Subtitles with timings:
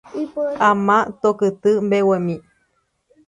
[0.69, 2.35] ama totyky mbeguemi